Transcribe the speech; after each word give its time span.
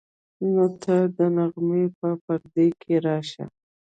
نو 0.53 0.65
ته 0.81 0.95
د 1.17 1.19
نغمې 1.37 1.83
په 1.97 2.09
پرده 2.25 2.67
کې 2.81 2.95
راشه. 3.05 3.45